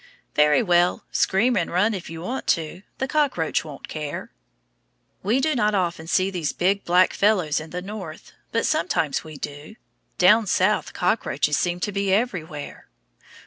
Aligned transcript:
Very 0.33 0.63
well, 0.63 1.05
scream 1.11 1.55
and 1.55 1.69
run 1.69 1.93
if 1.93 2.09
you 2.09 2.23
want 2.23 2.47
to; 2.47 2.81
the 2.97 3.07
cockroach 3.07 3.63
won't 3.63 3.87
care. 3.87 4.31
We 5.21 5.39
do 5.39 5.53
not 5.53 5.75
often 5.75 6.07
see 6.07 6.31
these 6.31 6.53
big 6.53 6.83
black 6.85 7.13
fellows 7.13 7.59
in 7.59 7.69
the 7.69 7.83
North, 7.83 8.31
but 8.51 8.65
sometimes 8.65 9.23
we 9.23 9.37
do. 9.37 9.75
Down 10.17 10.47
South 10.47 10.93
cockroaches 10.93 11.59
seem 11.59 11.81
to 11.81 11.91
be 11.91 12.11
everywhere. 12.11 12.87